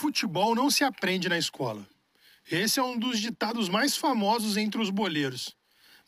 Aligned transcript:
Futebol 0.00 0.54
não 0.54 0.70
se 0.70 0.82
aprende 0.82 1.28
na 1.28 1.36
escola. 1.36 1.86
Esse 2.50 2.80
é 2.80 2.82
um 2.82 2.98
dos 2.98 3.20
ditados 3.20 3.68
mais 3.68 3.98
famosos 3.98 4.56
entre 4.56 4.80
os 4.80 4.88
boleiros. 4.88 5.54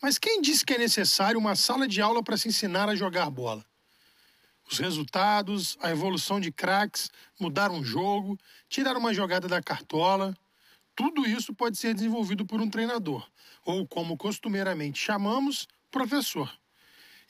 Mas 0.01 0.17
quem 0.17 0.41
disse 0.41 0.65
que 0.65 0.73
é 0.73 0.79
necessário 0.79 1.39
uma 1.39 1.55
sala 1.55 1.87
de 1.87 2.01
aula 2.01 2.23
para 2.23 2.35
se 2.35 2.47
ensinar 2.47 2.89
a 2.89 2.95
jogar 2.95 3.29
bola? 3.29 3.63
Os 4.67 4.79
resultados, 4.79 5.77
a 5.79 5.91
evolução 5.91 6.39
de 6.39 6.51
craques, 6.51 7.11
mudar 7.39 7.69
um 7.69 7.83
jogo, 7.83 8.35
tirar 8.67 8.97
uma 8.97 9.13
jogada 9.13 9.47
da 9.47 9.61
cartola, 9.61 10.35
tudo 10.95 11.23
isso 11.27 11.53
pode 11.53 11.77
ser 11.77 11.93
desenvolvido 11.93 12.47
por 12.47 12.59
um 12.59 12.71
treinador, 12.71 13.23
ou 13.63 13.87
como 13.87 14.17
costumeiramente 14.17 14.99
chamamos, 14.99 15.67
professor. 15.91 16.51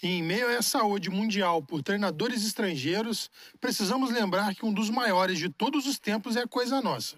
E 0.03 0.17
em 0.17 0.21
meio 0.21 0.49
a 0.49 0.51
essa 0.51 0.83
ode 0.83 1.09
mundial 1.09 1.63
por 1.63 1.81
treinadores 1.81 2.45
estrangeiros, 2.45 3.31
precisamos 3.61 4.11
lembrar 4.11 4.53
que 4.53 4.65
um 4.65 4.73
dos 4.73 4.89
maiores 4.89 5.39
de 5.39 5.47
todos 5.47 5.87
os 5.87 5.97
tempos 5.97 6.35
é 6.35 6.45
coisa 6.45 6.81
nossa. 6.81 7.15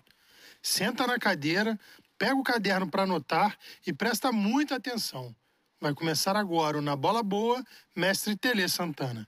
Senta 0.62 1.08
na 1.08 1.18
cadeira, 1.18 1.80
pega 2.16 2.36
o 2.36 2.44
caderno 2.44 2.88
para 2.88 3.02
anotar 3.02 3.58
e 3.88 3.92
presta 3.92 4.32
muita 4.32 4.76
atenção. 4.76 5.36
Vai 5.82 5.96
começar 5.96 6.36
agora 6.36 6.78
o 6.78 6.82
Na 6.82 6.96
Bola 6.96 7.24
Boa, 7.24 7.66
mestre 7.96 8.36
Tele 8.36 8.70
Santana. 8.70 9.28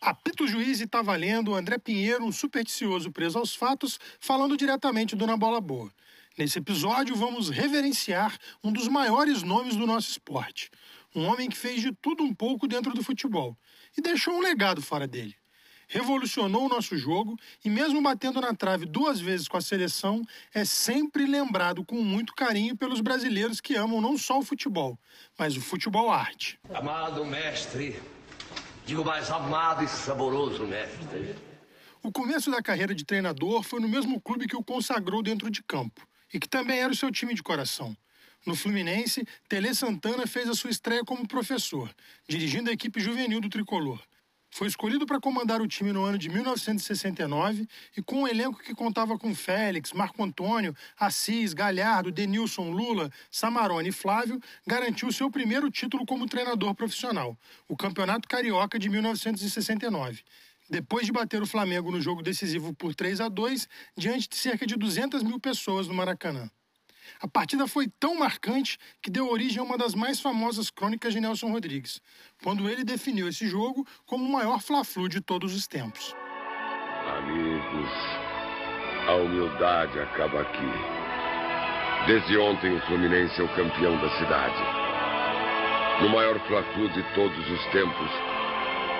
Apito 0.00 0.46
juiz 0.46 0.80
e 0.80 0.86
tá 0.86 1.02
valendo 1.02 1.56
André 1.56 1.78
Pinheiro, 1.78 2.24
um 2.24 2.30
supersticioso 2.30 3.10
preso 3.10 3.38
aos 3.38 3.56
fatos, 3.56 3.98
falando 4.20 4.56
diretamente 4.56 5.16
do 5.16 5.26
Na 5.26 5.36
Bola 5.36 5.60
Boa. 5.60 5.92
Nesse 6.38 6.58
episódio, 6.58 7.16
vamos 7.16 7.50
reverenciar 7.50 8.38
um 8.62 8.72
dos 8.72 8.86
maiores 8.86 9.42
nomes 9.42 9.74
do 9.74 9.84
nosso 9.84 10.10
esporte. 10.10 10.70
Um 11.14 11.26
homem 11.26 11.48
que 11.48 11.56
fez 11.56 11.80
de 11.82 11.92
tudo 11.92 12.22
um 12.22 12.32
pouco 12.32 12.68
dentro 12.68 12.92
do 12.92 13.02
futebol 13.02 13.56
e 13.96 14.00
deixou 14.00 14.34
um 14.34 14.40
legado 14.40 14.80
fora 14.80 15.06
dele. 15.06 15.34
Revolucionou 15.88 16.66
o 16.66 16.68
nosso 16.68 16.96
jogo 16.96 17.36
e, 17.64 17.68
mesmo 17.68 18.00
batendo 18.00 18.40
na 18.40 18.54
trave 18.54 18.86
duas 18.86 19.20
vezes 19.20 19.48
com 19.48 19.56
a 19.56 19.60
seleção, 19.60 20.22
é 20.54 20.64
sempre 20.64 21.26
lembrado 21.26 21.84
com 21.84 21.96
muito 21.96 22.32
carinho 22.32 22.76
pelos 22.76 23.00
brasileiros 23.00 23.60
que 23.60 23.74
amam 23.74 24.00
não 24.00 24.16
só 24.16 24.38
o 24.38 24.44
futebol, 24.44 24.96
mas 25.36 25.56
o 25.56 25.60
futebol 25.60 26.08
arte. 26.08 26.60
Amado 26.72 27.24
mestre, 27.24 28.00
digo 28.86 29.04
mais 29.04 29.30
amado 29.32 29.82
e 29.82 29.88
saboroso 29.88 30.64
mestre. 30.64 31.34
O 32.04 32.12
começo 32.12 32.52
da 32.52 32.62
carreira 32.62 32.94
de 32.94 33.04
treinador 33.04 33.64
foi 33.64 33.80
no 33.80 33.88
mesmo 33.88 34.20
clube 34.20 34.46
que 34.46 34.56
o 34.56 34.62
consagrou 34.62 35.24
dentro 35.24 35.50
de 35.50 35.60
campo 35.60 36.06
e 36.32 36.38
que 36.38 36.48
também 36.48 36.78
era 36.78 36.92
o 36.92 36.96
seu 36.96 37.10
time 37.10 37.34
de 37.34 37.42
coração. 37.42 37.96
No 38.46 38.56
Fluminense, 38.56 39.26
Tele 39.48 39.74
Santana 39.74 40.26
fez 40.26 40.48
a 40.48 40.54
sua 40.54 40.70
estreia 40.70 41.04
como 41.04 41.28
professor, 41.28 41.94
dirigindo 42.26 42.70
a 42.70 42.72
equipe 42.72 42.98
juvenil 42.98 43.40
do 43.40 43.50
tricolor. 43.50 44.00
Foi 44.52 44.66
escolhido 44.66 45.06
para 45.06 45.20
comandar 45.20 45.60
o 45.60 45.68
time 45.68 45.92
no 45.92 46.04
ano 46.04 46.18
de 46.18 46.28
1969 46.28 47.68
e 47.96 48.02
com 48.02 48.22
um 48.22 48.26
elenco 48.26 48.58
que 48.58 48.74
contava 48.74 49.16
com 49.16 49.32
Félix, 49.32 49.92
Marco 49.92 50.24
Antônio, 50.24 50.74
Assis, 50.98 51.54
Galhardo, 51.54 52.10
Denilson, 52.10 52.70
Lula, 52.70 53.12
Samarone 53.30 53.90
e 53.90 53.92
Flávio, 53.92 54.40
garantiu 54.66 55.12
seu 55.12 55.30
primeiro 55.30 55.70
título 55.70 56.04
como 56.04 56.26
treinador 56.26 56.74
profissional, 56.74 57.38
o 57.68 57.76
Campeonato 57.76 58.28
Carioca 58.28 58.78
de 58.78 58.88
1969 58.88 60.22
depois 60.68 61.04
de 61.04 61.10
bater 61.10 61.42
o 61.42 61.46
Flamengo 61.46 61.90
no 61.90 62.00
jogo 62.00 62.22
decisivo 62.22 62.72
por 62.72 62.94
3 62.94 63.22
a 63.22 63.28
2 63.28 63.68
diante 63.96 64.28
de 64.28 64.36
cerca 64.36 64.64
de 64.64 64.76
200 64.76 65.24
mil 65.24 65.40
pessoas 65.40 65.88
no 65.88 65.94
Maracanã. 65.94 66.48
A 67.20 67.28
partida 67.28 67.66
foi 67.66 67.88
tão 67.88 68.18
marcante 68.18 68.78
que 69.02 69.10
deu 69.10 69.30
origem 69.30 69.60
a 69.60 69.62
uma 69.62 69.76
das 69.76 69.94
mais 69.94 70.20
famosas 70.20 70.70
crônicas 70.70 71.12
de 71.12 71.20
Nelson 71.20 71.50
Rodrigues, 71.50 72.00
quando 72.42 72.68
ele 72.68 72.84
definiu 72.84 73.28
esse 73.28 73.46
jogo 73.46 73.86
como 74.06 74.24
o 74.24 74.32
maior 74.32 74.60
Fla-Flu 74.60 75.08
de 75.08 75.20
todos 75.20 75.54
os 75.54 75.66
tempos. 75.66 76.14
Amigos, 77.18 77.90
a 79.08 79.14
humildade 79.14 79.98
acaba 79.98 80.42
aqui. 80.42 81.00
Desde 82.06 82.38
ontem 82.38 82.74
o 82.74 82.80
Fluminense 82.86 83.40
é 83.40 83.44
o 83.44 83.54
campeão 83.54 83.96
da 84.00 84.10
cidade. 84.18 84.80
No 86.02 86.08
maior 86.08 86.38
Fla-Flu 86.46 86.88
de 86.90 87.02
todos 87.14 87.50
os 87.50 87.66
tempos, 87.66 88.10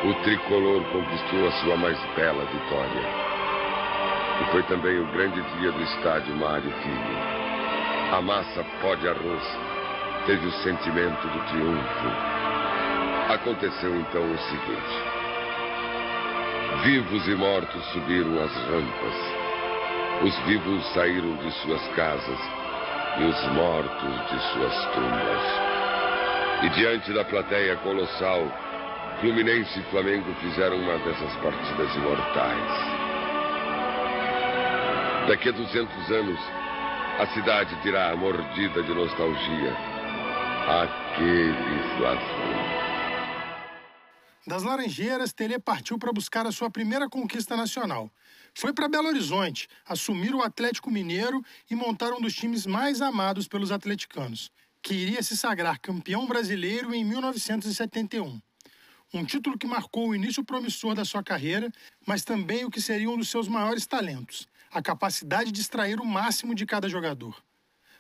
o 0.04 0.14
tricolor 0.22 0.84
conquistou 0.92 1.48
a 1.48 1.52
sua 1.62 1.76
mais 1.76 1.98
bela 2.14 2.44
vitória. 2.44 3.02
E 4.40 4.50
foi 4.52 4.62
também 4.64 4.98
o 4.98 5.12
grande 5.12 5.40
dia 5.58 5.72
do 5.72 5.82
estádio 5.82 6.36
Mário 6.36 6.72
Filho. 6.82 7.39
A 8.12 8.20
massa 8.20 8.64
pó 8.82 8.96
de 8.96 9.06
arroz 9.06 9.58
teve 10.26 10.44
o 10.44 10.50
sentimento 10.62 11.28
do 11.28 11.40
triunfo. 11.46 12.08
Aconteceu 13.32 13.94
então 14.00 14.22
o 14.22 14.38
seguinte: 14.38 14.96
vivos 16.82 17.28
e 17.28 17.34
mortos 17.36 17.84
subiram 17.92 18.42
as 18.42 18.52
rampas. 18.52 19.14
Os 20.24 20.36
vivos 20.44 20.84
saíram 20.92 21.36
de 21.36 21.52
suas 21.62 21.86
casas 21.94 22.40
e 23.20 23.24
os 23.24 23.46
mortos 23.52 24.28
de 24.28 24.40
suas 24.52 24.86
tumbas. 24.92 25.44
E 26.62 26.68
diante 26.70 27.12
da 27.12 27.24
plateia 27.24 27.76
colossal, 27.76 28.44
Fluminense 29.20 29.78
e 29.78 29.82
Flamengo 29.84 30.34
fizeram 30.40 30.78
uma 30.78 30.98
dessas 30.98 31.32
partidas 31.36 31.94
imortais. 31.94 32.72
Daqui 35.28 35.50
a 35.50 35.52
200 35.52 36.10
anos, 36.10 36.40
a 37.20 37.26
cidade 37.34 37.78
dirá 37.82 38.16
mordida 38.16 38.82
de 38.82 38.94
nostalgia. 38.94 39.76
Aquele 40.82 41.82
Fla-Flu. 41.98 42.70
Das 44.46 44.62
Laranjeiras, 44.62 45.30
Tele 45.30 45.58
partiu 45.58 45.98
para 45.98 46.14
buscar 46.14 46.46
a 46.46 46.52
sua 46.52 46.70
primeira 46.70 47.10
conquista 47.10 47.58
nacional. 47.58 48.10
Foi 48.54 48.72
para 48.72 48.88
Belo 48.88 49.08
Horizonte, 49.08 49.68
assumir 49.86 50.34
o 50.34 50.40
Atlético 50.40 50.90
Mineiro 50.90 51.44
e 51.70 51.74
montar 51.74 52.10
um 52.14 52.22
dos 52.22 52.34
times 52.34 52.64
mais 52.64 53.02
amados 53.02 53.46
pelos 53.46 53.70
atleticanos, 53.70 54.50
que 54.82 54.94
iria 54.94 55.22
se 55.22 55.36
sagrar 55.36 55.78
campeão 55.78 56.26
brasileiro 56.26 56.94
em 56.94 57.04
1971. 57.04 58.40
Um 59.12 59.26
título 59.26 59.58
que 59.58 59.66
marcou 59.66 60.08
o 60.08 60.14
início 60.14 60.42
promissor 60.42 60.94
da 60.94 61.04
sua 61.04 61.22
carreira, 61.22 61.70
mas 62.06 62.24
também 62.24 62.64
o 62.64 62.70
que 62.70 62.80
seria 62.80 63.10
um 63.10 63.18
dos 63.18 63.28
seus 63.28 63.46
maiores 63.46 63.84
talentos: 63.84 64.48
a 64.70 64.80
capacidade 64.80 65.50
de 65.50 65.60
extrair 65.60 66.00
o 66.00 66.04
máximo 66.04 66.54
de 66.54 66.64
cada 66.64 66.88
jogador. 66.88 67.42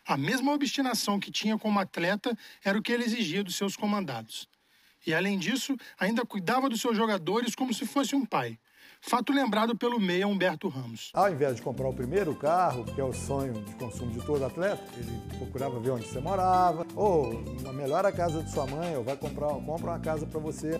A 0.06 0.16
mesma 0.16 0.52
obstinação 0.52 1.20
que 1.20 1.30
tinha 1.30 1.58
como 1.58 1.78
atleta 1.78 2.36
era 2.64 2.78
o 2.78 2.82
que 2.82 2.92
ele 2.92 3.04
exigia 3.04 3.44
dos 3.44 3.56
seus 3.56 3.76
comandados. 3.76 4.48
E, 5.06 5.14
além 5.14 5.38
disso, 5.38 5.76
ainda 5.98 6.26
cuidava 6.26 6.68
dos 6.68 6.80
seus 6.80 6.96
jogadores 6.96 7.54
como 7.54 7.72
se 7.72 7.86
fosse 7.86 8.14
um 8.14 8.24
pai. 8.24 8.58
Fato 9.00 9.32
lembrado 9.32 9.74
pelo 9.76 9.98
meia 9.98 10.28
Humberto 10.28 10.68
Ramos. 10.68 11.10
Ao 11.14 11.32
invés 11.32 11.56
de 11.56 11.62
comprar 11.62 11.88
o 11.88 11.94
primeiro 11.94 12.34
carro, 12.34 12.84
que 12.84 13.00
é 13.00 13.04
o 13.04 13.12
sonho 13.12 13.54
de 13.64 13.74
consumo 13.76 14.12
de 14.12 14.24
todo 14.26 14.44
atleta, 14.44 14.82
ele 14.96 15.38
procurava 15.38 15.80
ver 15.80 15.90
onde 15.90 16.06
você 16.06 16.20
morava, 16.20 16.86
ou 16.94 17.32
melhora 17.72 18.08
a 18.08 18.12
casa 18.12 18.42
de 18.42 18.50
sua 18.50 18.66
mãe, 18.66 18.94
ou 18.96 19.02
vai 19.02 19.16
comprar, 19.16 19.48
compra 19.48 19.92
uma 19.92 20.00
casa 20.00 20.26
para 20.26 20.38
você. 20.38 20.78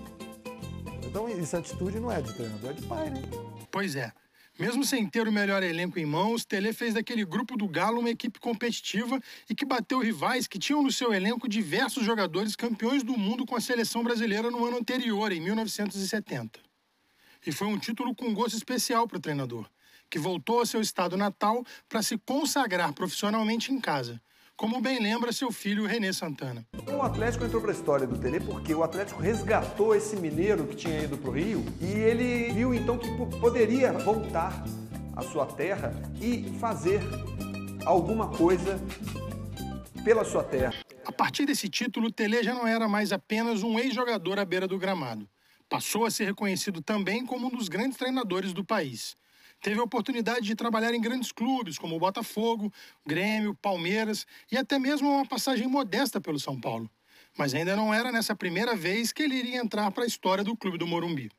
Então, 1.06 1.26
essa 1.28 1.58
atitude 1.58 1.98
não 1.98 2.12
é 2.12 2.20
de 2.20 2.32
treinador, 2.34 2.70
é 2.70 2.72
de 2.74 2.82
pai, 2.86 3.10
né? 3.10 3.22
Pois 3.70 3.96
é. 3.96 4.12
Mesmo 4.60 4.84
sem 4.84 5.06
ter 5.08 5.26
o 5.26 5.32
melhor 5.32 5.62
elenco 5.62 5.98
em 5.98 6.04
mãos, 6.04 6.44
Tele 6.44 6.74
fez 6.74 6.92
daquele 6.92 7.24
grupo 7.24 7.56
do 7.56 7.66
Galo 7.66 8.00
uma 8.00 8.10
equipe 8.10 8.38
competitiva 8.38 9.18
e 9.48 9.54
que 9.54 9.64
bateu 9.64 10.00
rivais 10.00 10.46
que 10.46 10.58
tinham 10.58 10.82
no 10.82 10.92
seu 10.92 11.14
elenco 11.14 11.48
diversos 11.48 12.04
jogadores 12.04 12.54
campeões 12.54 13.02
do 13.02 13.16
mundo 13.16 13.46
com 13.46 13.56
a 13.56 13.60
seleção 13.60 14.04
brasileira 14.04 14.50
no 14.50 14.62
ano 14.66 14.76
anterior, 14.76 15.32
em 15.32 15.40
1970. 15.40 16.60
E 17.46 17.50
foi 17.50 17.68
um 17.68 17.78
título 17.78 18.14
com 18.14 18.34
gosto 18.34 18.54
especial 18.54 19.08
para 19.08 19.16
o 19.16 19.20
treinador, 19.20 19.66
que 20.10 20.18
voltou 20.18 20.58
ao 20.58 20.66
seu 20.66 20.82
estado 20.82 21.16
natal 21.16 21.64
para 21.88 22.02
se 22.02 22.18
consagrar 22.18 22.92
profissionalmente 22.92 23.72
em 23.72 23.80
casa, 23.80 24.20
como 24.60 24.78
bem 24.78 25.00
lembra 25.00 25.32
seu 25.32 25.50
filho 25.50 25.86
Renê 25.86 26.12
Santana. 26.12 26.66
O 26.86 27.00
Atlético 27.00 27.46
entrou 27.46 27.62
para 27.62 27.70
a 27.70 27.74
história 27.74 28.06
do 28.06 28.18
Tele 28.18 28.40
porque 28.40 28.74
o 28.74 28.82
Atlético 28.82 29.18
resgatou 29.18 29.94
esse 29.94 30.16
mineiro 30.16 30.66
que 30.66 30.76
tinha 30.76 31.02
ido 31.02 31.16
para 31.16 31.30
o 31.30 31.32
Rio 31.32 31.64
e 31.80 31.86
ele 31.86 32.52
viu 32.52 32.74
então 32.74 32.98
que 32.98 33.08
poderia 33.40 33.90
voltar 33.94 34.62
à 35.16 35.22
sua 35.22 35.46
terra 35.46 35.94
e 36.20 36.54
fazer 36.60 37.00
alguma 37.86 38.28
coisa 38.28 38.78
pela 40.04 40.26
sua 40.26 40.44
terra. 40.44 40.74
A 41.06 41.12
partir 41.12 41.46
desse 41.46 41.70
título, 41.70 42.12
Tele 42.12 42.42
já 42.42 42.52
não 42.52 42.66
era 42.66 42.86
mais 42.86 43.12
apenas 43.12 43.62
um 43.62 43.78
ex-jogador 43.78 44.38
à 44.38 44.44
beira 44.44 44.68
do 44.68 44.78
gramado. 44.78 45.26
Passou 45.70 46.04
a 46.04 46.10
ser 46.10 46.26
reconhecido 46.26 46.82
também 46.82 47.24
como 47.24 47.46
um 47.46 47.50
dos 47.50 47.70
grandes 47.70 47.96
treinadores 47.96 48.52
do 48.52 48.62
país. 48.62 49.16
Teve 49.60 49.78
a 49.78 49.84
oportunidade 49.84 50.46
de 50.46 50.54
trabalhar 50.54 50.94
em 50.94 51.00
grandes 51.00 51.32
clubes 51.32 51.78
como 51.78 51.94
o 51.94 51.98
Botafogo, 51.98 52.72
Grêmio, 53.06 53.54
Palmeiras 53.54 54.26
e 54.50 54.56
até 54.56 54.78
mesmo 54.78 55.10
uma 55.10 55.26
passagem 55.26 55.66
modesta 55.66 56.20
pelo 56.20 56.40
São 56.40 56.58
Paulo. 56.58 56.90
Mas 57.36 57.54
ainda 57.54 57.76
não 57.76 57.92
era 57.92 58.10
nessa 58.10 58.34
primeira 58.34 58.74
vez 58.74 59.12
que 59.12 59.22
ele 59.22 59.36
iria 59.36 59.60
entrar 59.60 59.90
para 59.90 60.04
a 60.04 60.06
história 60.06 60.42
do 60.42 60.56
clube 60.56 60.78
do 60.78 60.86
Morumbi. 60.86 61.30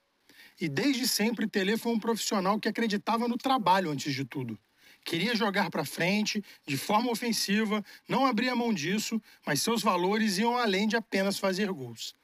E 0.59 0.69
desde 0.69 1.07
sempre 1.07 1.47
Tele 1.47 1.75
foi 1.77 1.91
um 1.91 2.00
profissional 2.00 2.59
que 2.59 2.69
acreditava 2.69 3.27
no 3.27 3.38
trabalho 3.38 3.89
antes 3.89 4.13
de 4.13 4.23
tudo. 4.23 4.57
Queria 5.03 5.35
jogar 5.35 5.71
para 5.71 5.83
frente, 5.83 6.44
de 6.68 6.77
forma 6.77 7.12
ofensiva, 7.12 7.83
não 8.07 8.27
abria 8.27 8.56
mão 8.56 8.71
disso, 8.71 9.19
mas 9.44 9.63
seus 9.63 9.81
valores 9.81 10.38
iam 10.38 10.56
além 10.56 10.88
de 10.88 10.95
apenas 10.95 11.39
fazer 11.39 11.71
gols. 11.71 12.15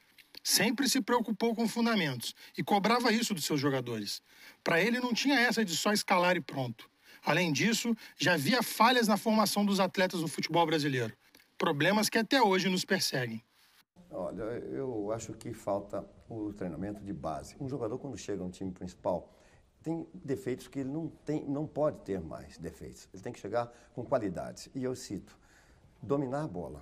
Sempre 0.50 0.88
se 0.88 1.02
preocupou 1.02 1.54
com 1.54 1.68
fundamentos 1.68 2.34
e 2.58 2.64
cobrava 2.64 3.12
isso 3.12 3.34
dos 3.34 3.44
seus 3.44 3.60
jogadores. 3.60 4.22
Para 4.64 4.82
ele 4.82 4.98
não 4.98 5.14
tinha 5.14 5.38
essa 5.38 5.64
de 5.66 5.76
só 5.76 5.92
escalar 5.92 6.38
e 6.38 6.42
pronto. 6.42 6.90
Além 7.22 7.52
disso, 7.52 7.94
já 8.18 8.36
havia 8.36 8.64
falhas 8.64 9.10
na 9.10 9.18
formação 9.18 9.66
dos 9.66 9.78
atletas 9.82 10.22
no 10.22 10.28
futebol 10.30 10.66
brasileiro. 10.66 11.14
Problemas 11.58 12.08
que 12.08 12.18
até 12.18 12.42
hoje 12.42 12.70
nos 12.70 12.86
perseguem. 12.86 13.44
Olha, 14.10 14.44
eu 14.44 15.12
acho 15.12 15.34
que 15.34 15.52
falta 15.52 16.08
o 16.30 16.54
treinamento 16.54 17.04
de 17.04 17.12
base. 17.12 17.58
Um 17.60 17.68
jogador, 17.68 18.00
quando 18.00 18.18
chega 18.18 18.42
no 18.42 18.50
time 18.50 18.72
principal, 18.72 19.38
tem 19.84 20.08
defeitos 20.14 20.70
que 20.70 20.80
ele 20.80 20.90
não, 20.90 21.10
tem, 21.26 21.44
não 21.44 21.68
pode 21.68 22.00
ter 22.06 22.22
mais 22.22 22.58
defeitos. 22.58 23.10
Ele 23.14 23.22
tem 23.22 23.34
que 23.34 23.40
chegar 23.42 23.70
com 23.94 24.02
qualidades. 24.06 24.70
E 24.74 24.82
eu 24.82 24.96
cito: 24.96 25.38
dominar 26.02 26.46
a 26.46 26.48
bola, 26.48 26.82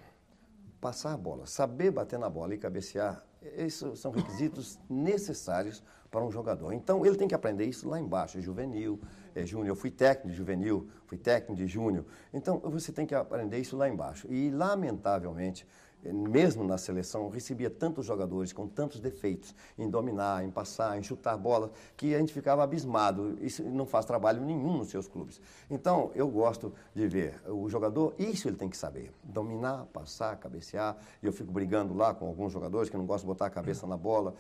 passar 0.80 1.14
a 1.14 1.18
bola, 1.18 1.48
saber 1.48 1.90
bater 1.90 2.20
na 2.20 2.30
bola 2.30 2.54
e 2.54 2.60
cabecear. 2.60 3.26
Esses 3.58 4.00
são 4.00 4.12
requisitos 4.12 4.80
necessários 4.90 5.84
para 6.10 6.24
um 6.24 6.32
jogador. 6.32 6.72
Então, 6.74 7.06
ele 7.06 7.16
tem 7.16 7.28
que 7.28 7.36
aprender 7.36 7.66
isso 7.66 7.88
lá 7.90 8.00
embaixo, 8.00 8.40
juvenil, 8.42 9.00
é, 9.36 9.46
júnior. 9.46 9.68
Eu 9.70 9.76
fui 9.76 9.92
técnico 9.92 10.30
de 10.30 10.36
juvenil, 10.36 10.90
fui 11.06 11.18
técnico 11.18 11.56
de 11.56 11.68
júnior. 11.68 12.06
Então, 12.34 12.60
você 12.60 12.92
tem 12.92 13.06
que 13.06 13.14
aprender 13.14 13.60
isso 13.60 13.76
lá 13.76 13.90
embaixo. 13.90 14.28
E, 14.32 14.50
lamentavelmente, 14.50 15.68
mesmo 16.14 16.64
na 16.64 16.78
seleção, 16.78 17.30
recebia 17.30 17.70
tantos 17.70 18.06
jogadores 18.06 18.54
com 18.54 18.68
tantos 18.68 19.00
defeitos 19.00 19.56
em 19.78 19.90
dominar, 19.90 20.44
em 20.44 20.52
passar, 20.52 20.98
em 20.98 21.04
chutar 21.04 21.38
bola, 21.38 21.72
que 21.98 22.14
a 22.14 22.20
gente 22.20 22.34
ficava 22.34 22.64
abismado. 22.64 23.38
Isso 23.42 23.64
não 23.64 23.86
faz 23.86 24.06
trabalho 24.06 24.42
nenhum 24.42 24.78
nos 24.78 24.90
seus 24.90 25.08
clubes. 25.08 25.42
Então, 25.70 26.12
eu 26.16 26.28
gosto 26.28 26.74
de 26.94 27.08
ver 27.08 27.42
o 27.48 27.70
jogador, 27.70 28.14
isso 28.18 28.48
ele 28.48 28.58
tem 28.58 28.70
que 28.70 28.78
saber: 28.78 29.12
dominar, 29.24 29.86
passar, 29.94 30.36
cabecear. 30.38 30.98
E 31.22 31.26
eu 31.26 31.34
fico 31.34 31.52
brigando 31.52 31.94
lá 31.94 32.14
com 32.14 32.28
alguns 32.28 32.52
jogadores 32.52 32.90
que 32.90 32.98
não 32.98 33.06
gostam 33.06 33.28
de 33.28 33.34
botar 33.34 33.48
a 33.48 33.50
cabeça 33.50 33.88
na 33.88 33.98
bola. 33.98 34.36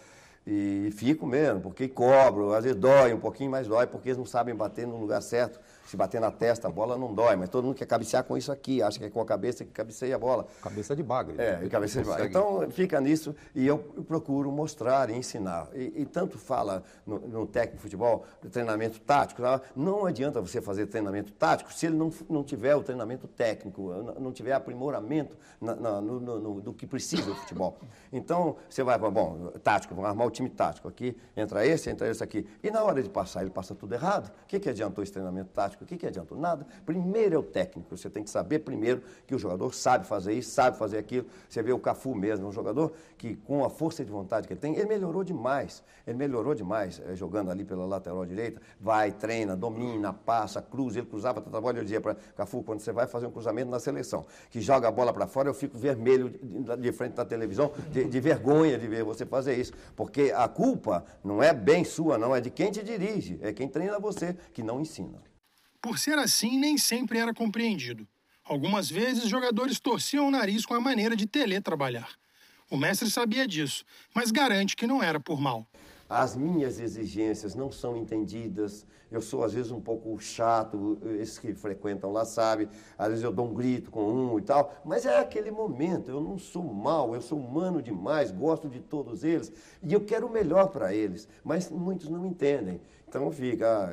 E 0.47 0.91
fico 0.91 1.25
mesmo, 1.25 1.59
porque 1.59 1.87
cobro, 1.87 2.53
às 2.53 2.63
vezes 2.63 2.79
dói 2.79 3.11
um 3.13 3.19
pouquinho, 3.19 3.49
mas 3.49 3.67
dói 3.67 3.87
porque 3.87 4.09
eles 4.09 4.17
não 4.17 4.27
sabem 4.27 4.53
bater 4.53 4.85
no 4.85 4.95
lugar 4.95 5.19
certo. 5.21 5.59
Se 5.85 5.95
bater 5.95 6.19
na 6.19 6.31
testa, 6.31 6.67
a 6.67 6.71
bola 6.71 6.97
não 6.97 7.13
dói, 7.13 7.35
mas 7.35 7.47
todo 7.49 7.65
mundo 7.65 7.75
quer 7.75 7.85
cabecear 7.85 8.23
com 8.23 8.35
isso 8.35 8.51
aqui, 8.51 8.81
acha 8.81 8.97
que 8.97 9.05
é 9.05 9.09
com 9.09 9.21
a 9.21 9.25
cabeça 9.25 9.63
que 9.63 9.71
cabeceia 9.71 10.15
a 10.15 10.19
bola. 10.19 10.47
Cabeça 10.61 10.95
de 10.95 11.03
bagre. 11.03 11.35
É, 11.39 11.61
e 11.63 11.69
cabeça 11.69 12.01
de 12.01 12.09
bagre. 12.09 12.27
Então, 12.27 12.69
fica 12.71 12.99
nisso 12.99 13.35
e 13.53 13.67
eu 13.67 13.77
procuro 13.77 14.51
mostrar 14.51 15.09
e 15.11 15.13
ensinar. 15.13 15.67
E, 15.73 16.01
e 16.01 16.05
tanto 16.05 16.39
fala 16.39 16.83
no, 17.05 17.19
no, 17.19 17.45
técnico 17.45 17.77
de 17.77 17.81
futebol, 17.83 18.25
treinamento 18.51 18.99
tático, 18.99 19.41
tá? 19.41 19.61
não 19.75 20.05
adianta 20.05 20.41
você 20.41 20.59
fazer 20.59 20.87
treinamento 20.87 21.31
tático 21.33 21.71
se 21.71 21.85
ele 21.85 21.95
não, 21.95 22.11
não 22.27 22.43
tiver 22.43 22.75
o 22.75 22.81
treinamento 22.81 23.27
técnico, 23.27 23.91
não 24.19 24.31
tiver 24.31 24.53
aprimoramento 24.53 25.37
na, 25.61 25.75
na, 25.75 26.01
no, 26.01 26.19
no, 26.19 26.61
do 26.61 26.73
que 26.73 26.87
precisa 26.87 27.23
do 27.23 27.35
futebol. 27.35 27.77
Então, 28.11 28.55
você 28.67 28.83
vai 28.83 28.97
para, 28.97 29.09
bom, 29.11 29.51
tático, 29.63 29.93
vamos 29.93 30.09
armar 30.09 30.25
o 30.25 30.31
time 30.31 30.49
tático 30.49 30.87
aqui, 30.87 31.15
entra 31.37 31.65
esse, 31.65 31.89
entra 31.89 32.09
esse 32.09 32.23
aqui. 32.23 32.47
E 32.63 32.71
na 32.71 32.83
hora 32.83 33.03
de 33.03 33.09
passar, 33.09 33.41
ele 33.41 33.51
passa 33.51 33.75
tudo 33.75 33.93
errado. 33.93 34.31
O 34.43 34.47
que, 34.47 34.59
que 34.59 34.69
adiantou 34.69 35.03
esse 35.03 35.13
treinamento 35.13 35.49
tático? 35.53 35.74
Tático. 35.75 35.83
O 35.83 35.87
que, 35.87 35.97
que 35.97 36.07
adianta? 36.07 36.35
Nada. 36.35 36.65
Primeiro 36.85 37.35
é 37.35 37.37
o 37.37 37.43
técnico. 37.43 37.95
Você 37.95 38.09
tem 38.09 38.23
que 38.23 38.29
saber 38.29 38.59
primeiro 38.59 39.01
que 39.27 39.35
o 39.35 39.39
jogador 39.39 39.73
sabe 39.73 40.05
fazer 40.07 40.33
isso, 40.33 40.51
sabe 40.51 40.77
fazer 40.77 40.97
aquilo. 40.97 41.27
Você 41.49 41.61
vê 41.61 41.73
o 41.73 41.79
Cafu 41.79 42.15
mesmo, 42.15 42.47
um 42.47 42.51
jogador 42.51 42.93
que 43.17 43.35
com 43.35 43.63
a 43.63 43.69
força 43.69 44.03
de 44.03 44.11
vontade 44.11 44.47
que 44.47 44.53
ele 44.53 44.59
tem, 44.59 44.75
ele 44.75 44.87
melhorou 44.87 45.23
demais. 45.23 45.83
Ele 46.07 46.17
melhorou 46.17 46.55
demais 46.55 47.01
é, 47.05 47.15
jogando 47.15 47.51
ali 47.51 47.65
pela 47.65 47.85
lateral 47.85 48.25
direita. 48.25 48.61
Vai, 48.79 49.11
treina, 49.11 49.55
domina, 49.55 50.13
passa, 50.13 50.61
cruza. 50.61 50.99
Ele 50.99 51.07
cruzava 51.07 51.41
bola. 51.41 51.77
Eu 51.77 51.83
dizia 51.83 52.01
para 52.01 52.15
Cafu, 52.35 52.63
quando 52.63 52.79
você 52.79 52.91
vai 52.91 53.07
fazer 53.07 53.27
um 53.27 53.31
cruzamento 53.31 53.69
na 53.69 53.79
seleção, 53.79 54.25
que 54.49 54.61
joga 54.61 54.87
a 54.87 54.91
bola 54.91 55.11
para 55.11 55.27
fora, 55.27 55.49
eu 55.49 55.53
fico 55.53 55.77
vermelho 55.77 56.29
de, 56.29 56.77
de 56.77 56.91
frente 56.91 57.13
da 57.13 57.25
televisão, 57.25 57.71
de, 57.91 58.05
de 58.05 58.19
vergonha 58.19 58.77
de 58.77 58.87
ver 58.87 59.03
você 59.03 59.25
fazer 59.25 59.55
isso. 59.55 59.73
Porque 59.95 60.31
a 60.35 60.47
culpa 60.47 61.03
não 61.23 61.41
é 61.41 61.53
bem 61.53 61.83
sua, 61.83 62.17
não, 62.17 62.35
é 62.35 62.41
de 62.41 62.49
quem 62.49 62.71
te 62.71 62.83
dirige, 62.83 63.39
é 63.41 63.51
quem 63.51 63.67
treina 63.67 63.99
você, 63.99 64.35
que 64.53 64.63
não 64.63 64.79
ensina. 64.79 65.34
Por 65.85 65.99
ser 65.99 66.17
assim, 66.17 66.57
nem 66.57 66.79
sempre 66.79 67.19
era 67.19 67.31
compreendido. 67.31 68.07
Algumas 68.43 68.89
vezes, 68.89 69.29
jogadores 69.29 69.79
torciam 69.79 70.27
o 70.27 70.31
nariz 70.31 70.65
com 70.65 70.73
a 70.73 70.81
maneira 70.81 71.15
de 71.15 71.27
Tele 71.27 71.53
trabalhar. 71.61 72.09
O 72.71 72.75
mestre 72.75 73.07
sabia 73.07 73.47
disso, 73.47 73.85
mas 74.11 74.31
garante 74.31 74.75
que 74.75 74.87
não 74.87 75.03
era 75.03 75.19
por 75.19 75.39
mal. 75.39 75.67
As 76.07 76.35
minhas 76.35 76.79
exigências 76.79 77.55
não 77.55 77.71
são 77.71 77.97
entendidas. 77.97 78.85
Eu 79.11 79.21
sou, 79.21 79.43
às 79.43 79.53
vezes, 79.53 79.71
um 79.71 79.81
pouco 79.81 80.19
chato, 80.19 80.99
esses 81.19 81.39
que 81.39 81.53
frequentam 81.55 82.11
lá 82.11 82.25
sabem. 82.25 82.67
Às 82.97 83.09
vezes 83.09 83.23
eu 83.23 83.31
dou 83.31 83.47
um 83.47 83.53
grito 83.53 83.89
com 83.89 84.11
um 84.13 84.37
e 84.37 84.41
tal. 84.41 84.73
Mas 84.85 85.05
é 85.05 85.17
aquele 85.19 85.49
momento. 85.49 86.11
Eu 86.11 86.21
não 86.21 86.37
sou 86.37 86.63
mal, 86.63 87.15
eu 87.15 87.21
sou 87.21 87.39
humano 87.39 87.81
demais, 87.81 88.31
gosto 88.31 88.69
de 88.69 88.79
todos 88.79 89.23
eles. 89.23 89.51
E 89.81 89.93
eu 89.93 90.01
quero 90.01 90.27
o 90.27 90.31
melhor 90.31 90.67
para 90.67 90.93
eles. 90.93 91.27
Mas 91.43 91.71
muitos 91.71 92.07
não 92.07 92.25
entendem. 92.25 92.79
Então 93.07 93.31
fica, 93.31 93.89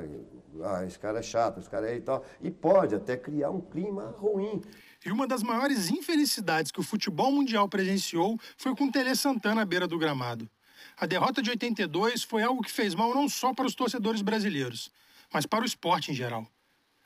ah, 0.61 0.79
ah, 0.79 0.85
esse 0.85 0.99
cara 0.99 1.21
é 1.21 1.23
chato, 1.23 1.61
esse 1.61 1.71
cara 1.71 1.91
é 1.91 1.97
e 1.97 2.01
tal. 2.01 2.25
E 2.43 2.51
pode 2.51 2.95
até 2.95 3.17
criar 3.17 3.51
um 3.51 3.61
clima 3.61 4.15
ruim. 4.19 4.61
E 5.05 5.11
uma 5.11 5.27
das 5.27 5.43
maiores 5.43 5.91
infelicidades 5.91 6.71
que 6.71 6.81
o 6.81 6.83
futebol 6.83 7.33
mundial 7.33 7.69
presenciou 7.69 8.39
foi 8.57 8.77
com 8.77 8.91
Tele 8.91 9.17
Santana 9.17 9.63
à 9.63 9.65
beira 9.65 9.87
do 9.87 9.99
gramado. 9.99 10.49
A 10.97 11.07
derrota 11.07 11.43
de 11.43 11.51
82 11.51 12.23
foi 12.23 12.43
algo 12.43 12.63
que 12.63 12.71
fez 12.71 12.95
mal 12.95 13.15
não 13.15 13.29
só 13.29 13.53
para 13.53 13.67
os 13.67 13.75
torcedores 13.75 14.23
brasileiros, 14.23 14.91
mas 15.33 15.47
para 15.47 15.63
o 15.63 15.67
esporte 15.67 16.13
em 16.13 16.15
geral. 16.15 16.47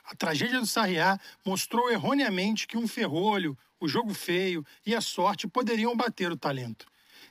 A 0.04 0.14
tragédia 0.14 0.60
do 0.60 0.66
Sarriá 0.66 1.18
mostrou 1.44 1.90
erroneamente 1.90 2.66
que 2.66 2.76
um 2.76 2.86
ferrolho, 2.86 3.56
o 3.80 3.88
jogo 3.88 4.14
feio 4.14 4.64
e 4.84 4.94
a 4.94 5.00
sorte 5.00 5.48
poderiam 5.48 5.96
bater 5.96 6.30
o 6.30 6.36
talento. 6.36 6.86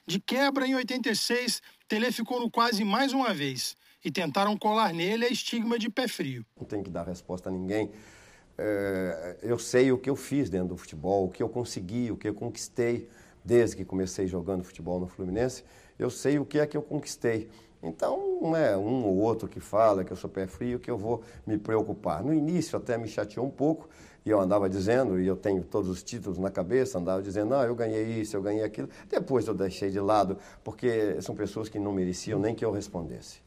De 0.06 0.20
quebra, 0.20 0.68
em 0.68 0.76
86, 0.76 1.62
Tele 1.88 2.12
ficou 2.12 2.40
no 2.40 2.50
quase 2.50 2.84
mais 2.84 3.14
uma 3.14 3.34
vez 3.34 3.76
e 4.04 4.12
tentaram 4.12 4.58
colar 4.58 4.94
nele 4.94 5.26
a 5.26 5.30
estigma 5.30 5.80
de 5.80 5.90
pé 5.90 6.08
frio. 6.08 6.46
Não 6.60 6.66
tenho 6.66 6.84
que 6.84 6.90
dar 6.90 7.04
resposta 7.04 7.50
a 7.50 7.52
ninguém. 7.52 7.92
É, 8.58 9.38
eu 9.42 9.58
sei 9.58 9.92
o 9.92 9.98
que 9.98 10.10
eu 10.10 10.16
fiz 10.16 10.50
dentro 10.50 10.70
do 10.70 10.78
futebol, 10.78 11.26
o 11.26 11.30
que 11.30 11.42
eu 11.42 11.50
consegui, 11.50 12.12
o 12.12 12.18
que 12.18 12.28
eu 12.28 12.34
conquistei 12.34 13.10
desde 13.46 13.76
que 13.76 13.86
comecei 13.86 14.26
jogando 14.26 14.64
futebol 14.64 15.00
no 15.00 15.08
Fluminense. 15.08 15.64
Eu 15.98 16.10
sei 16.10 16.40
o 16.40 16.46
que 16.46 16.60
é 16.60 16.66
que 16.66 16.76
eu 16.76 16.82
conquistei. 16.82 17.50
Então, 17.82 18.40
não 18.42 18.56
é 18.56 18.76
um 18.76 19.06
ou 19.06 19.18
outro 19.18 19.48
que 19.48 19.60
fala 19.60 20.04
que 20.04 20.12
eu 20.12 20.18
sou 20.18 20.30
pé 20.30 20.48
frio 20.48 20.80
que 20.80 20.90
eu 20.90 20.98
vou 20.98 21.22
me 21.46 21.58
preocupar. 21.58 22.24
No 22.24 22.34
início 22.34 22.78
até 22.78 22.98
me 22.98 23.08
chateou 23.08 23.46
um 23.46 23.52
pouco, 23.52 23.88
e 24.26 24.30
eu 24.32 24.40
andava 24.40 24.68
dizendo, 24.68 25.22
e 25.22 25.28
eu 25.28 25.36
tenho 25.36 25.64
todos 25.64 25.88
os 25.88 26.02
títulos 26.02 26.40
na 26.40 26.50
cabeça, 26.50 26.98
andava 26.98 27.22
dizendo, 27.22 27.52
não, 27.52 27.62
eu 27.62 27.76
ganhei 27.76 28.20
isso, 28.20 28.36
eu 28.36 28.42
ganhei 28.42 28.64
aquilo. 28.64 28.90
Depois 29.08 29.48
eu 29.48 29.54
deixei 29.54 29.92
de 29.92 30.00
lado, 30.00 30.40
porque 30.64 31.22
são 31.22 31.36
pessoas 31.36 31.70
que 31.70 31.78
não 31.78 31.94
mereciam 31.94 32.40
nem 32.40 32.56
que 32.56 32.66
eu 32.66 32.72
respondesse. 32.72 33.40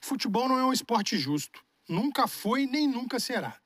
Futebol 0.00 0.48
não 0.48 0.58
é 0.58 0.64
um 0.64 0.72
esporte 0.72 1.16
justo. 1.16 1.60
Nunca 1.88 2.26
foi 2.26 2.66
nem 2.66 2.88
nunca 2.88 3.20
será. 3.20 3.56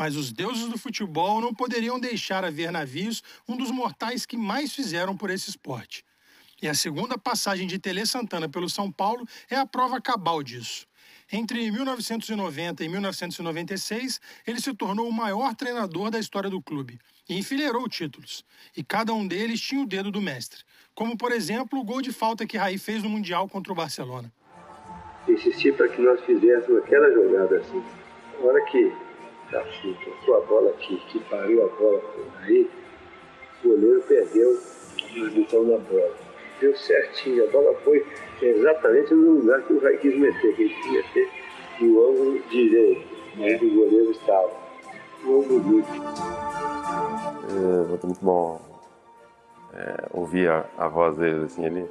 Mas 0.00 0.16
os 0.16 0.32
deuses 0.32 0.66
do 0.66 0.78
futebol 0.78 1.42
não 1.42 1.52
poderiam 1.52 2.00
deixar 2.00 2.42
a 2.42 2.48
ver 2.48 2.72
navios 2.72 3.22
um 3.46 3.54
dos 3.54 3.70
mortais 3.70 4.24
que 4.24 4.34
mais 4.34 4.72
fizeram 4.72 5.14
por 5.14 5.28
esse 5.28 5.50
esporte. 5.50 6.02
E 6.62 6.66
a 6.66 6.72
segunda 6.72 7.18
passagem 7.18 7.66
de 7.66 7.78
Tele 7.78 8.06
Santana 8.06 8.48
pelo 8.48 8.70
São 8.70 8.90
Paulo 8.90 9.28
é 9.50 9.56
a 9.56 9.66
prova 9.66 10.00
cabal 10.00 10.42
disso. 10.42 10.86
Entre 11.30 11.70
1990 11.70 12.82
e 12.82 12.88
1996, 12.88 14.22
ele 14.46 14.58
se 14.58 14.72
tornou 14.72 15.06
o 15.06 15.12
maior 15.12 15.54
treinador 15.54 16.10
da 16.10 16.18
história 16.18 16.48
do 16.48 16.62
clube 16.62 16.98
e 17.28 17.36
enfileirou 17.36 17.86
títulos. 17.86 18.42
E 18.74 18.82
cada 18.82 19.12
um 19.12 19.28
deles 19.28 19.60
tinha 19.60 19.82
o 19.82 19.86
dedo 19.86 20.10
do 20.10 20.22
mestre, 20.22 20.62
como 20.94 21.14
por 21.14 21.30
exemplo 21.30 21.78
o 21.78 21.84
gol 21.84 22.00
de 22.00 22.10
falta 22.10 22.46
que 22.46 22.56
Raí 22.56 22.78
fez 22.78 23.02
no 23.02 23.10
Mundial 23.10 23.46
contra 23.50 23.70
o 23.70 23.76
Barcelona 23.76 24.32
insistir 25.28 25.74
para 25.74 25.88
que 25.88 26.00
nós 26.00 26.20
fizéssemos 26.24 26.82
aquela 26.82 27.12
jogada 27.12 27.58
assim. 27.58 27.82
Na 28.38 28.46
hora 28.46 28.64
que 28.64 28.92
Cafu 29.50 29.94
tocou 30.04 30.36
a 30.36 30.40
bola 30.46 30.70
aqui, 30.70 30.96
que 31.08 31.18
pariu 31.24 31.64
a 31.64 31.68
bola 31.76 31.98
por 31.98 32.26
aí, 32.42 32.70
o 33.64 33.68
goleiro 33.68 34.02
perdeu 34.02 34.58
a 35.02 35.12
transmissão 35.12 35.68
da 35.68 35.78
bola. 35.78 36.14
Deu 36.60 36.76
certinho, 36.76 37.44
a 37.44 37.50
bola 37.50 37.74
foi 37.84 38.06
exatamente 38.40 39.14
no 39.14 39.32
lugar 39.32 39.62
que 39.62 39.72
o 39.72 39.80
Raí 39.80 39.98
quis 39.98 40.16
meter, 40.18 40.54
que 40.54 40.62
ele 40.62 40.74
quis 40.74 40.92
meter 40.92 41.28
no 41.80 42.10
ângulo 42.10 42.38
direito, 42.50 43.08
onde 43.38 43.52
é. 43.52 43.56
o 43.56 43.74
goleiro 43.74 44.10
estava. 44.12 44.52
Um 45.24 45.40
ângulo 45.40 45.60
muito. 45.60 45.88
É 48.02 48.06
muito 48.06 48.24
bom 48.24 48.60
é, 49.74 50.08
ouvir 50.12 50.48
a, 50.48 50.64
a 50.78 50.88
voz 50.88 51.16
dele, 51.16 51.44
assim, 51.44 51.64
ele 51.64 51.90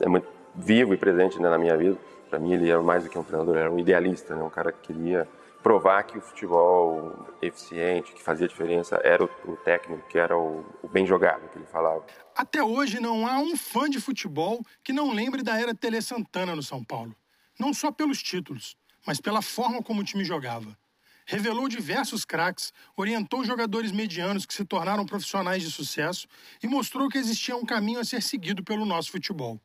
é 0.00 0.08
muito 0.08 0.28
vivo 0.54 0.94
e 0.94 0.96
presente 0.96 1.40
né, 1.40 1.48
na 1.48 1.58
minha 1.58 1.76
vida. 1.76 1.96
Para 2.30 2.38
mim, 2.38 2.52
ele 2.52 2.70
era 2.70 2.82
mais 2.82 3.04
do 3.04 3.10
que 3.10 3.18
um 3.18 3.22
treinador, 3.22 3.56
era 3.56 3.70
um 3.70 3.78
idealista, 3.78 4.34
né? 4.34 4.42
um 4.42 4.50
cara 4.50 4.72
que 4.72 4.92
queria 4.92 5.28
provar 5.64 6.02
que 6.02 6.18
o 6.18 6.20
futebol 6.20 7.26
eficiente, 7.40 8.12
que 8.12 8.22
fazia 8.22 8.46
diferença, 8.46 9.00
era 9.02 9.24
o, 9.24 9.30
o 9.50 9.56
técnico, 9.56 10.06
que 10.06 10.18
era 10.18 10.36
o, 10.36 10.62
o, 10.82 10.88
bem 10.88 11.06
jogado, 11.06 11.48
que 11.48 11.56
ele 11.56 11.66
falava. 11.66 12.04
Até 12.36 12.62
hoje, 12.62 13.00
não 13.00 13.26
há 13.26 13.38
um 13.38 13.56
fã 13.56 13.88
de 13.88 13.98
futebol 13.98 14.62
que 14.84 14.92
não 14.92 15.10
lembre 15.10 15.42
da 15.42 15.58
era 15.58 15.74
Tele 15.74 16.02
Santana 16.02 16.54
no 16.54 16.62
São 16.62 16.84
Paulo. 16.84 17.16
Não 17.58 17.72
só 17.72 17.90
pelos 17.90 18.22
títulos, 18.22 18.76
mas 19.06 19.22
pela 19.22 19.40
forma 19.40 19.82
como 19.82 20.02
o 20.02 20.04
time 20.04 20.22
jogava. 20.22 20.76
Revelou 21.24 21.66
diversos 21.66 22.26
craques, 22.26 22.70
orientou 22.94 23.42
jogadores 23.42 23.90
medianos 23.90 24.44
que 24.44 24.52
se 24.52 24.66
tornaram 24.66 25.06
profissionais 25.06 25.62
de 25.62 25.70
sucesso 25.70 26.28
e 26.62 26.66
mostrou 26.66 27.08
que 27.08 27.16
existia 27.16 27.56
um 27.56 27.64
caminho 27.64 28.00
a 28.00 28.04
ser 28.04 28.22
seguido 28.22 28.62
pelo 28.62 28.84
nosso 28.84 29.10
futebol 29.10 29.58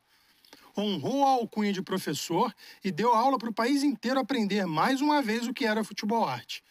honrou 0.78 1.26
a 1.26 1.32
alcunha 1.32 1.74
de 1.74 1.82
professor 1.82 2.54
e 2.84 2.92
deu 2.92 3.14
aula 3.14 3.38
para 3.38 3.50
o 3.50 3.54
país 3.54 3.84
inteiro 3.84 4.20
aprender 4.20 4.66
mais 4.66 5.02
uma 5.02 5.22
vez 5.22 5.48
o 5.48 5.54
que 5.54 5.66
era 5.66 5.84
futebol 5.84 6.26
arte. 6.26 6.64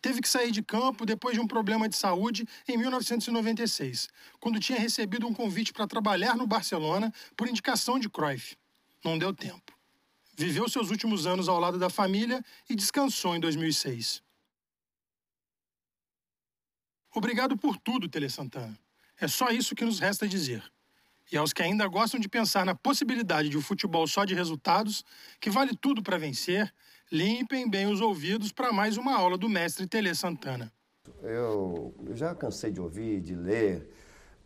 Teve 0.00 0.20
que 0.20 0.28
sair 0.28 0.50
de 0.50 0.62
campo 0.62 1.06
depois 1.06 1.34
de 1.34 1.40
um 1.40 1.46
problema 1.46 1.88
de 1.88 1.96
saúde 1.96 2.46
em 2.68 2.76
1996, 2.76 4.08
quando 4.38 4.60
tinha 4.60 4.78
recebido 4.78 5.26
um 5.26 5.34
convite 5.34 5.72
para 5.72 5.86
trabalhar 5.86 6.36
no 6.36 6.46
Barcelona 6.46 7.12
por 7.36 7.48
indicação 7.48 7.98
de 7.98 8.08
Cruyff. 8.08 8.56
Não 9.04 9.18
deu 9.18 9.32
tempo. 9.32 9.76
Viveu 10.36 10.68
seus 10.68 10.90
últimos 10.90 11.26
anos 11.26 11.48
ao 11.48 11.58
lado 11.58 11.78
da 11.78 11.88
família 11.88 12.44
e 12.68 12.74
descansou 12.74 13.34
em 13.34 13.40
2006. 13.40 14.22
Obrigado 17.14 17.56
por 17.56 17.78
tudo, 17.78 18.08
Tele 18.08 18.28
Santana. 18.28 18.78
É 19.18 19.26
só 19.26 19.48
isso 19.48 19.74
que 19.74 19.84
nos 19.84 19.98
resta 19.98 20.28
dizer. 20.28 20.62
E 21.30 21.36
aos 21.36 21.52
que 21.52 21.62
ainda 21.62 21.86
gostam 21.88 22.20
de 22.20 22.28
pensar 22.28 22.64
na 22.64 22.74
possibilidade 22.74 23.48
de 23.48 23.58
um 23.58 23.62
futebol 23.62 24.06
só 24.06 24.24
de 24.24 24.34
resultados, 24.34 25.04
que 25.40 25.50
vale 25.50 25.76
tudo 25.76 26.02
para 26.02 26.18
vencer, 26.18 26.72
limpem 27.10 27.68
bem 27.68 27.86
os 27.86 28.00
ouvidos 28.00 28.52
para 28.52 28.72
mais 28.72 28.96
uma 28.96 29.16
aula 29.16 29.36
do 29.36 29.48
mestre 29.48 29.86
Tele 29.86 30.14
Santana. 30.14 30.72
Eu, 31.22 31.94
eu 32.06 32.16
já 32.16 32.34
cansei 32.34 32.70
de 32.70 32.80
ouvir, 32.80 33.20
de 33.20 33.34
ler, 33.34 33.88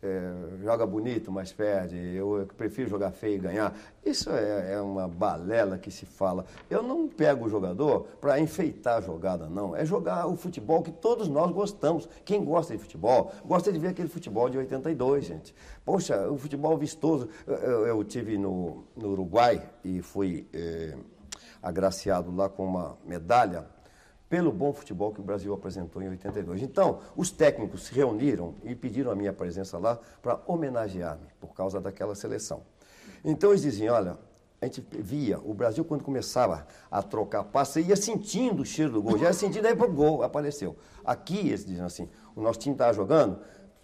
é, 0.03 0.33
joga 0.63 0.87
bonito, 0.87 1.31
mas 1.31 1.53
perde, 1.53 1.97
eu 1.97 2.49
prefiro 2.57 2.89
jogar 2.89 3.11
feio 3.11 3.35
e 3.35 3.39
ganhar. 3.39 3.75
Isso 4.05 4.31
é, 4.31 4.73
é, 4.73 4.81
uma 4.81 5.07
balela 5.07 5.77
que 5.77 5.91
se 5.91 6.07
fala. 6.07 6.47
Eu 6.71 6.83
não 6.83 7.07
pego 7.07 7.45
o 7.45 7.49
jogador 7.49 8.07
para 8.21 8.41
enfeitar 8.41 8.97
a 8.97 9.01
jogada, 9.01 9.47
não. 9.47 9.77
É 9.77 9.85
jogar 9.85 10.27
o 10.27 10.37
futebol 10.37 10.83
que 10.83 10.91
todos 10.91 11.29
nós 11.29 11.51
gostamos. 11.53 12.09
Quem 12.25 12.43
gosta 12.43 12.75
de 12.75 12.83
futebol, 12.83 13.31
gosta 13.45 13.71
de 13.71 13.79
ver 13.79 13.89
aquele 13.89 14.09
futebol 14.09 14.49
de 14.49 14.57
82, 14.57 15.25
gente. 15.25 15.55
Poxa, 15.85 16.31
o 16.31 16.39
futebol 16.39 16.79
vistoso. 16.79 17.29
Eu, 17.47 17.55
eu, 17.55 17.87
eu 17.87 18.05
tive 18.05 18.39
no, 18.39 18.85
no, 18.97 19.11
Uruguai 19.11 19.69
e 19.85 20.01
fui 20.01 20.49
é, 20.55 20.97
agraciado 21.63 22.35
lá 22.35 22.49
com 22.49 22.65
uma 22.65 22.97
medalha 23.05 23.67
pelo 24.31 24.53
bom 24.53 24.73
futebol 24.73 25.13
que 25.13 25.21
o 25.21 25.25
Brasil 25.25 25.53
apresentou 25.53 26.01
em 26.01 26.09
82. 26.09 26.63
Então, 26.63 27.01
os 27.17 27.33
técnicos 27.33 27.87
se 27.87 27.93
reuniram 27.93 28.55
e 28.63 28.77
pediram 28.77 29.11
a 29.11 29.15
minha 29.15 29.33
presença 29.33 29.77
lá 29.77 29.99
para 30.23 30.41
homenagear-me 30.47 31.27
por 31.41 31.53
causa 31.53 31.81
daquela 31.81 32.15
seleção. 32.15 32.63
Então, 33.25 33.51
eles 33.51 33.63
diziam: 33.63 33.93
olha, 33.93 34.17
a 34.63 34.67
gente 34.67 34.87
via 34.93 35.41
o 35.41 35.53
Brasil 35.53 35.85
quando 35.85 36.05
começava 36.05 36.65
a 36.89 37.03
trocar 37.03 37.43
passe, 37.43 37.81
ia 37.81 37.97
sentindo 37.97 38.63
o 38.63 38.65
cheiro 38.65 38.93
do 38.93 39.03
gol, 39.03 39.19
já 39.19 39.27
ia 39.27 39.33
sentindo, 39.33 39.67
aí 39.67 39.75
o 39.75 39.93
gol 39.93 40.23
apareceu. 40.23 40.77
Aqui, 41.05 41.39
eles 41.49 41.65
diziam 41.67 41.87
assim: 41.87 42.09
o 42.37 42.41
nosso 42.41 42.61
time 42.61 42.77
estava 42.77 42.93
jogando, 42.93 43.41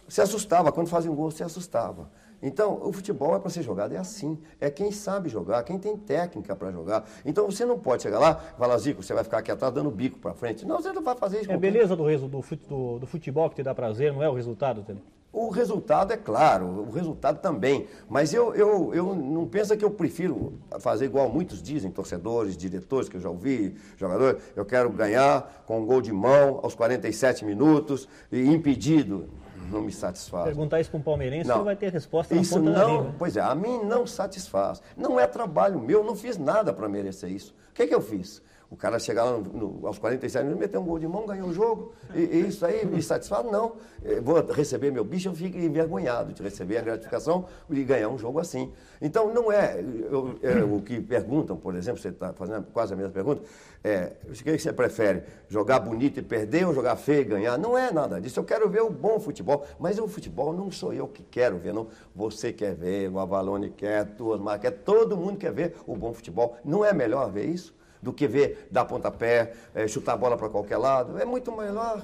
se 0.08 0.20
assustava, 0.20 0.70
quando 0.70 0.88
fazia 0.88 1.10
um 1.10 1.16
gol, 1.16 1.32
se 1.32 1.42
assustava. 1.42 2.08
Então, 2.46 2.78
o 2.80 2.92
futebol 2.92 3.34
é 3.34 3.40
para 3.40 3.50
ser 3.50 3.62
jogado, 3.62 3.92
é 3.92 3.98
assim. 3.98 4.38
É 4.60 4.70
quem 4.70 4.92
sabe 4.92 5.28
jogar, 5.28 5.64
quem 5.64 5.80
tem 5.80 5.96
técnica 5.96 6.54
para 6.54 6.70
jogar. 6.70 7.04
Então, 7.24 7.50
você 7.50 7.64
não 7.64 7.76
pode 7.76 8.04
chegar 8.04 8.20
lá 8.20 8.40
e 8.54 8.56
falar, 8.56 8.78
Zico, 8.78 9.02
você 9.02 9.12
vai 9.12 9.24
ficar 9.24 9.38
aqui 9.38 9.50
atrás 9.50 9.74
dando 9.74 9.90
bico 9.90 10.16
para 10.20 10.32
frente. 10.32 10.64
Não, 10.64 10.80
você 10.80 10.92
não 10.92 11.02
vai 11.02 11.16
fazer 11.16 11.40
isso. 11.40 11.50
É 11.50 11.54
a 11.54 11.58
beleza 11.58 11.96
do, 11.96 12.04
do, 12.04 12.98
do, 13.00 13.06
futebol 13.06 13.50
que 13.50 13.56
te 13.56 13.64
dá 13.64 13.74
prazer, 13.74 14.12
não 14.12 14.22
é 14.22 14.28
o 14.28 14.32
resultado, 14.32 14.84
Tele? 14.84 15.02
O 15.32 15.50
resultado 15.50 16.12
é 16.12 16.16
claro, 16.16 16.66
o 16.66 16.90
resultado 16.92 17.40
também. 17.40 17.88
Mas 18.08 18.32
eu, 18.32 18.54
eu, 18.54 18.94
eu 18.94 19.12
não 19.12 19.44
penso 19.48 19.76
que 19.76 19.84
eu 19.84 19.90
prefiro 19.90 20.52
fazer 20.78 21.06
igual 21.06 21.28
muitos 21.28 21.60
dizem, 21.60 21.90
torcedores, 21.90 22.56
diretores 22.56 23.08
que 23.08 23.16
eu 23.16 23.20
já 23.20 23.28
ouvi, 23.28 23.74
jogadores. 23.96 24.40
Eu 24.54 24.64
quero 24.64 24.88
ganhar 24.88 25.64
com 25.66 25.80
um 25.80 25.84
gol 25.84 26.00
de 26.00 26.12
mão 26.12 26.60
aos 26.62 26.76
47 26.76 27.44
minutos 27.44 28.08
e 28.30 28.40
impedido 28.46 29.28
não 29.70 29.82
me 29.82 29.92
satisfaz. 29.92 30.44
Perguntar 30.44 30.80
isso 30.80 30.90
para 30.90 30.98
um 30.98 31.02
palmeirense, 31.02 31.48
não. 31.48 31.58
você 31.58 31.64
vai 31.64 31.76
ter 31.76 31.92
resposta 31.92 32.34
na 32.34 32.40
isso 32.40 32.58
não, 32.58 33.12
Pois 33.18 33.36
é, 33.36 33.40
a 33.40 33.54
mim 33.54 33.82
não 33.84 34.06
satisfaz. 34.06 34.80
Não 34.96 35.18
é 35.18 35.26
trabalho 35.26 35.80
meu, 35.80 36.04
não 36.04 36.16
fiz 36.16 36.38
nada 36.38 36.72
para 36.72 36.88
merecer 36.88 37.30
isso. 37.30 37.54
O 37.70 37.74
que, 37.74 37.86
que 37.86 37.94
eu 37.94 38.00
fiz? 38.00 38.42
O 38.68 38.76
cara 38.76 38.98
chegar 38.98 39.24
lá 39.24 39.38
no, 39.38 39.42
no, 39.42 39.86
aos 39.86 39.98
47 39.98 40.42
minutos, 40.42 40.60
meter 40.60 40.78
um 40.78 40.84
gol 40.84 40.98
de 40.98 41.06
mão, 41.06 41.24
ganhar 41.24 41.44
o 41.44 41.52
jogo. 41.52 41.92
E, 42.12 42.20
e, 42.20 42.48
isso 42.48 42.66
aí 42.66 42.84
me 42.84 43.00
satisfaz? 43.00 43.46
Não. 43.46 43.76
Eu 44.02 44.20
vou 44.22 44.44
receber 44.52 44.90
meu 44.90 45.04
bicho, 45.04 45.28
eu 45.28 45.34
fico 45.34 45.56
envergonhado 45.56 46.32
de 46.32 46.42
receber 46.42 46.78
a 46.78 46.80
gratificação 46.80 47.46
e 47.70 47.84
ganhar 47.84 48.08
um 48.08 48.18
jogo 48.18 48.40
assim. 48.40 48.72
Então, 49.00 49.32
não 49.32 49.52
é, 49.52 49.80
eu, 49.80 50.36
é 50.42 50.64
o 50.64 50.80
que 50.80 51.00
perguntam, 51.00 51.56
por 51.56 51.76
exemplo, 51.76 52.00
você 52.00 52.08
está 52.08 52.32
fazendo 52.32 52.66
quase 52.72 52.92
a 52.92 52.96
mesma 52.96 53.12
pergunta, 53.12 53.42
é, 53.84 54.12
o 54.28 54.32
que 54.32 54.58
você 54.58 54.72
prefere? 54.72 55.22
Jogar 55.48 55.78
bonito 55.78 56.18
e 56.18 56.22
perder 56.22 56.66
ou 56.66 56.74
jogar 56.74 56.96
feio 56.96 57.20
e 57.20 57.24
ganhar? 57.24 57.56
Não 57.56 57.78
é 57.78 57.92
nada 57.92 58.20
disso. 58.20 58.40
Eu 58.40 58.44
quero 58.44 58.68
ver 58.68 58.82
o 58.82 58.90
bom 58.90 59.20
futebol, 59.20 59.64
mas 59.78 59.98
o 59.98 60.08
futebol 60.08 60.52
não 60.52 60.72
sou 60.72 60.92
eu 60.92 61.06
que 61.06 61.22
quero 61.22 61.56
ver, 61.58 61.72
não. 61.72 61.86
Você 62.14 62.52
quer 62.52 62.74
ver, 62.74 63.08
o 63.10 63.20
Avalone 63.20 63.70
quer, 63.70 64.04
tuas 64.16 64.40
marcas 64.40 64.72
quer, 64.72 64.78
todo 64.78 65.16
mundo 65.16 65.36
quer 65.36 65.52
ver 65.52 65.76
o 65.86 65.94
bom 65.94 66.12
futebol. 66.12 66.56
Não 66.64 66.84
é 66.84 66.92
melhor 66.92 67.30
ver 67.30 67.44
isso? 67.44 67.76
Do 68.06 68.12
que 68.12 68.28
ver 68.28 68.68
dar 68.70 68.84
pontapé, 68.84 69.52
é, 69.74 69.88
chutar 69.88 70.12
a 70.12 70.16
bola 70.16 70.36
para 70.36 70.48
qualquer 70.48 70.76
lado. 70.76 71.18
É 71.18 71.24
muito 71.24 71.50
melhor. 71.50 72.00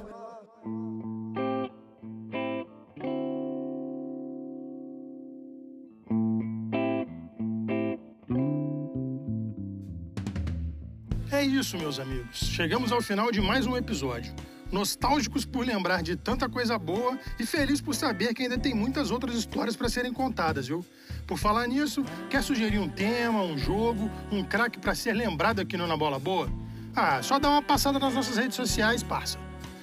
É 11.31 11.43
isso, 11.45 11.79
meus 11.79 12.01
amigos. 12.01 12.39
Chegamos 12.39 12.91
ao 12.91 13.01
final 13.01 13.31
de 13.31 13.41
mais 13.41 13.65
um 13.65 13.77
episódio 13.77 14.35
nostálgicos 14.73 15.45
por 15.45 15.67
lembrar 15.67 16.03
de 16.03 16.17
tanta 16.17 16.49
coisa 16.49 16.79
boa 16.79 17.19
e 17.39 17.45
felizes 17.45 17.81
por 17.81 17.95
saber 17.95 18.35
que 18.35 18.43
ainda 18.43 18.59
tem 18.59 18.75
muitas 18.75 19.11
outras 19.11 19.37
histórias 19.37 19.77
para 19.77 19.89
serem 19.89 20.13
contadas, 20.13 20.67
viu? 20.67 20.85
Por 21.27 21.39
falar 21.39 21.69
nisso, 21.69 22.05
quer 22.31 22.43
sugerir 22.43 22.79
um 22.79 22.89
tema, 22.89 23.43
um 23.43 23.57
jogo, 23.57 24.11
um 24.31 24.43
craque 24.43 24.79
para 24.79 24.95
ser 24.95 25.13
lembrado 25.13 25.61
aqui 25.61 25.77
no 25.77 25.87
Na 25.87 25.97
Bola 25.97 26.19
Boa? 26.19 26.49
Ah, 26.97 27.23
só 27.23 27.39
dá 27.39 27.49
uma 27.49 27.63
passada 27.63 27.99
nas 27.99 28.15
nossas 28.15 28.37
redes 28.37 28.57
sociais, 28.57 29.03
parça. 29.03 29.39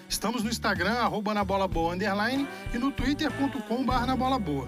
Estamos 0.10 0.43
no 0.43 0.50
Instagram, 0.50 0.93
arroba 0.93 1.34
na 1.36 1.43
bola 1.43 1.67
boa, 1.67 1.93
underline, 1.93 2.48
e 2.74 2.77
no 2.79 2.91
twitter.com 2.91 3.84
na 3.84 4.15
bola 4.15 4.39
boa. 4.39 4.67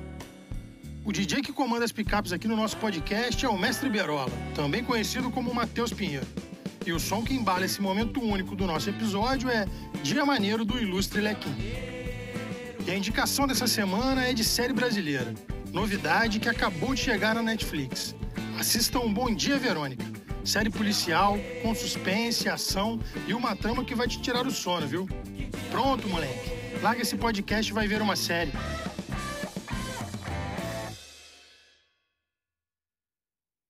O 1.04 1.12
DJ 1.12 1.42
que 1.42 1.52
comanda 1.52 1.84
as 1.84 1.92
picapes 1.92 2.32
aqui 2.32 2.48
no 2.48 2.56
nosso 2.56 2.78
podcast 2.78 3.44
é 3.44 3.50
o 3.50 3.58
Mestre 3.58 3.90
Berola, 3.90 4.32
também 4.54 4.84
conhecido 4.84 5.32
como 5.32 5.54
Matheus 5.54 5.92
Pinheiro. 5.92 6.28
E 6.86 6.92
o 6.92 7.00
som 7.00 7.24
que 7.24 7.34
embala 7.34 7.66
esse 7.66 7.80
momento 7.80 8.20
único 8.20 8.56
do 8.56 8.66
nosso 8.66 8.90
episódio 8.90 9.50
é 9.50 9.68
Dia 10.02 10.26
Maneiro 10.26 10.66
do 10.66 10.80
Ilustre 10.80 11.22
Lequim. 11.22 11.56
E 12.86 12.90
a 12.90 12.96
indicação 12.96 13.46
dessa 13.46 13.68
semana 13.68 14.26
é 14.26 14.34
de 14.34 14.44
série 14.44 14.74
brasileira, 14.74 15.32
novidade 15.72 16.40
que 16.40 16.50
acabou 16.50 16.96
de 16.96 17.02
chegar 17.02 17.36
na 17.36 17.44
Netflix. 17.44 18.16
Assistam 18.60 19.14
Bom 19.14 19.34
Dia 19.34 19.60
Verônica, 19.60 20.04
série 20.44 20.72
policial 20.72 21.38
com 21.62 21.76
suspense, 21.76 22.50
ação 22.50 23.00
e 23.28 23.34
uma 23.36 23.56
trama 23.56 23.86
que 23.86 23.94
vai 23.94 24.08
te 24.08 24.20
tirar 24.20 24.48
o 24.48 24.52
sono, 24.52 24.88
viu? 24.88 25.08
Pronto, 25.70 26.10
moleque. 26.10 26.50
Larga 26.82 27.04
esse 27.04 27.16
podcast 27.16 27.72
e 27.72 27.76
vai 27.76 27.88
ver 27.88 28.02
uma 28.02 28.16
série. 28.16 28.52